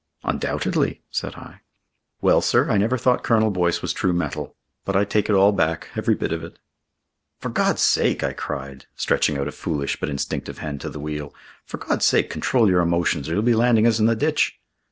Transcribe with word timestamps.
"Undoubtedly," 0.23 1.03
said 1.11 1.35
I. 1.35 1.61
"Well, 2.21 2.41
sir, 2.41 2.71
I 2.71 2.77
never 2.77 2.97
thought 2.97 3.21
Colonel 3.23 3.51
Boyce 3.51 3.83
was 3.83 3.93
true 3.93 4.13
metal. 4.13 4.55
But 4.83 4.95
I 4.95 5.05
take 5.05 5.29
it 5.29 5.33
all 5.35 5.51
back 5.51 5.89
every 5.95 6.15
bit 6.15 6.31
of 6.31 6.43
it." 6.43 6.57
"For 7.39 7.49
God's 7.49 7.83
sake," 7.83 8.23
I 8.23 8.33
cried, 8.33 8.87
stretching 8.95 9.37
out 9.37 9.47
a 9.47 9.51
foolish 9.51 9.99
but 9.99 10.09
instinctive 10.09 10.57
hand 10.57 10.81
to 10.81 10.89
the 10.89 10.99
wheel, 10.99 11.35
"for 11.67 11.77
God's 11.77 12.05
sake, 12.05 12.31
control 12.31 12.67
your 12.67 12.81
emotions, 12.81 13.29
or 13.29 13.33
you'll 13.33 13.43
be 13.43 13.53
landing 13.53 13.85
us 13.85 13.99
in 13.99 14.07
the 14.07 14.15
ditch." 14.15 14.59